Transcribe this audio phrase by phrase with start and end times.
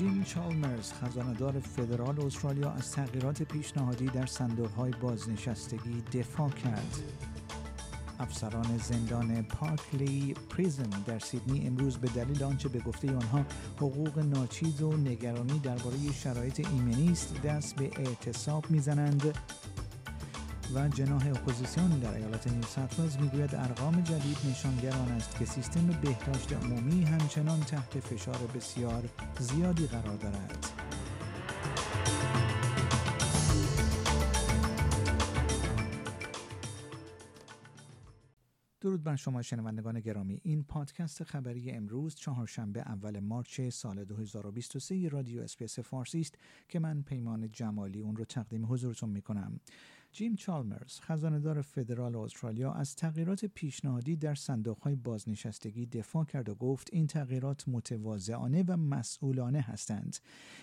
[0.00, 7.02] جیم چالمرز خزاندار فدرال استرالیا از تغییرات پیشنهادی در صندوقهای بازنشستگی دفاع کرد.
[8.18, 13.44] افسران زندان Parklea Prison در سیدنی امروز به دلیل آنچه به گفته آنها
[13.76, 19.38] حقوق ناچیز و نگرانی درباره شرایط ایمنی است دست به اعتصاب می‌زنند
[20.74, 26.52] و جناح اپوزیسیون در ایالت نیو می‌گوید ارقام جدید نشانگر آن است که سیستم بهداشت
[26.52, 29.04] عمومی همچنان تحت فشار بسیار
[29.38, 30.66] زیادی قرار دارد.
[38.80, 45.42] درود بر شما شنوندگان گرامی این پادکست خبری امروز چهارشنبه اول مارچ سال 2023 رادیو
[45.42, 46.34] SBS فارسی است
[46.68, 49.60] که من پیمان جمالی اون رو تقدیم حضورتون می کنم
[50.12, 56.88] جیم چالمرز خزاندار فدرال استرالیا از تغییرات پیشنهادی در صندوقهای بازنشستگی دفاع کرد و گفت
[56.92, 60.16] این تغییرات متواضعانه و مسئولانه هستند.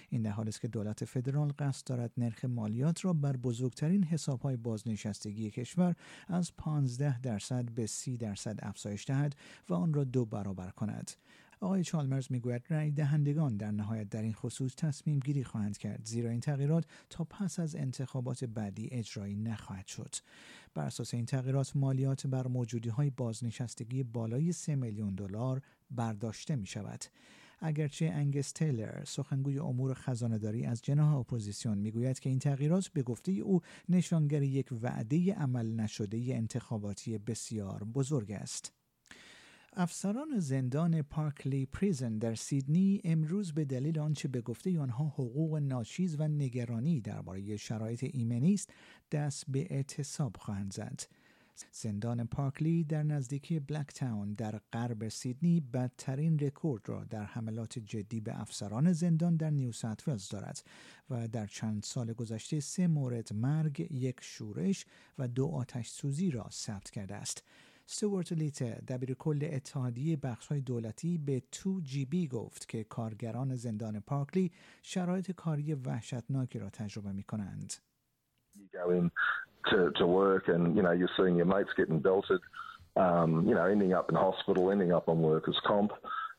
[0.09, 4.57] این در حالی است که دولت فدرال قصد دارد نرخ مالیات را بر بزرگترین حسابهای
[4.57, 5.95] بازنشستگی کشور
[6.27, 9.35] از 15 درصد به 30 درصد افزایش دهد
[9.69, 11.11] و آن را دو برابر کند.
[11.59, 16.29] آقای چالمرز می‌گوید رأی دهندگان در نهایت در این خصوص تصمیم گیری خواهند کرد زیرا
[16.29, 20.15] این تغییرات تا پس از انتخابات بعدی اجرایی نخواهد شد.
[20.73, 26.67] بر اساس این تغییرات مالیات بر موجودی های بازنشستگی بالای 3 میلیون دلار برداشته می
[26.67, 27.05] شود
[27.59, 33.31] اگرچه انگس تیلر سخنگوی امور خزانهداری از جناح اپوزیسیون می‌گوید که این تغییرات به گفته
[33.31, 38.76] او نشانگر یک وعده عمل نشده انتخاباتی بسیار بزرگ است.
[39.79, 46.15] افسران زندان پارکلی پریزن در سیدنی امروز به دلیل آنچه به گفته آنها حقوق ناچیز
[46.19, 48.73] و نگرانی درباره شرایط ایمنی است
[49.11, 51.01] دست به اعتصاب خواهند زد
[51.71, 58.21] زندان پارکلی در نزدیکی بلک تاون در غرب سیدنی بدترین رکورد را در حملات جدی
[58.21, 60.63] به افسران زندان در نیو ساوت دارد
[61.09, 64.85] و در چند سال گذشته سه مورد مرگ، یک شورش
[65.17, 67.43] و دو آتش سوزی را ثبت کرده است.
[67.89, 73.55] ستوارت لیته دبیر کل اتحادیه بخش های دولتی به 2 جی بی گفت که کارگران
[73.55, 74.51] زندان پارکلی
[74.83, 77.73] شرایط کاری وحشتناکی را تجربه می کنند.
[79.71, 82.41] To, to work and, you know, you're seeing your mates getting belted,
[83.05, 85.91] um, you know, ending up in hospital, ending up on workers' comp.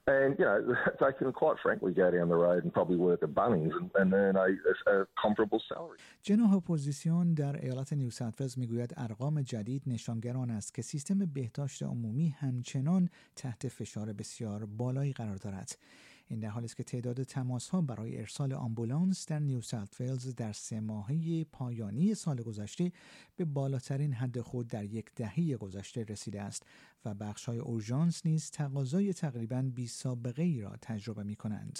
[0.09, 0.59] And, you know,
[1.01, 4.09] they can quite frankly go down the road and probably work at Bunnings and, and
[4.15, 4.47] earn a,
[4.93, 5.99] a, comparable salary.
[6.23, 11.83] جناح اپوزیسیون در ایالت نیو ساوت می‌گوید ارقام جدید نشانگر آن است که سیستم بهداشت
[11.83, 15.79] عمومی همچنان تحت فشار بسیار بالایی قرار دارد.
[16.29, 20.35] این در حالی است که تعداد تماس ها برای ارسال آمبولانس در نیو ساوت ولز
[20.35, 22.93] در سه ماهه پایانی سال گذشته
[23.37, 26.63] به بالاترین حد خود در یک دهه گذشته رسیده است
[27.05, 31.79] و بخش های اورژانس نیز تقاضای تقریبا بی سابقه ای را تجربه می کنند.